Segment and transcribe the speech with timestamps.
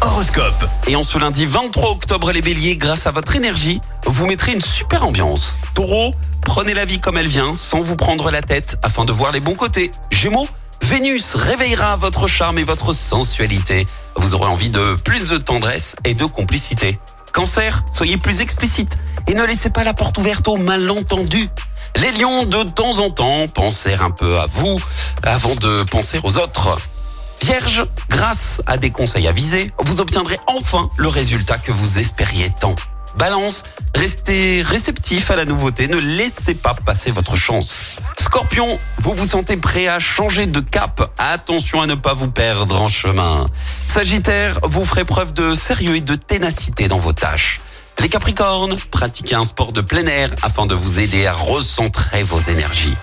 [0.00, 0.68] Horoscope.
[0.88, 4.60] Et en ce lundi 23 octobre, les béliers, grâce à votre énergie, vous mettrez une
[4.60, 5.58] super ambiance.
[5.74, 9.32] Taureau, prenez la vie comme elle vient, sans vous prendre la tête, afin de voir
[9.32, 9.90] les bons côtés.
[10.10, 10.48] Gémeaux,
[10.82, 13.86] Vénus réveillera votre charme et votre sensualité.
[14.16, 16.98] Vous aurez envie de plus de tendresse et de complicité.
[17.32, 18.96] Cancer, soyez plus explicite
[19.26, 21.48] et ne laissez pas la porte ouverte aux malentendus.
[21.96, 24.80] Les lions, de temps en temps, pensez un peu à vous
[25.22, 26.78] avant de penser aux autres.
[27.42, 32.74] Vierge, grâce à des conseils avisés, vous obtiendrez enfin le résultat que vous espériez tant.
[33.18, 38.00] Balance, restez réceptif à la nouveauté, ne laissez pas passer votre chance.
[38.20, 42.80] Scorpion, vous vous sentez prêt à changer de cap, attention à ne pas vous perdre
[42.80, 43.44] en chemin.
[43.88, 47.58] Sagittaire, vous ferez preuve de sérieux et de ténacité dans vos tâches.
[48.00, 52.40] Les Capricornes, pratiquez un sport de plein air afin de vous aider à recentrer vos
[52.40, 52.94] énergies.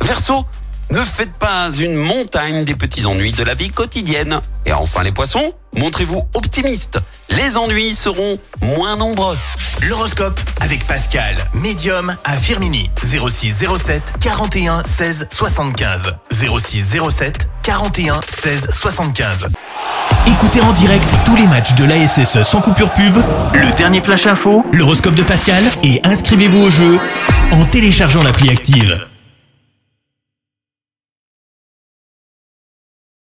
[0.00, 0.46] Verseau,
[0.90, 4.38] ne faites pas une montagne des petits ennuis de la vie quotidienne.
[4.66, 6.98] Et enfin les poissons, montrez-vous optimistes.
[7.30, 9.36] Les ennuis seront moins nombreux.
[9.82, 12.90] L'horoscope avec Pascal, médium à Firmini.
[13.02, 16.14] 06 07 41 16 75.
[16.30, 19.48] 06 07 41 16 75.
[20.28, 23.16] Écoutez en direct tous les matchs de l'ASSE sans coupure pub,
[23.54, 26.98] le dernier flash info, l'horoscope de Pascal et inscrivez-vous au jeu
[27.52, 29.06] en téléchargeant l'appli active.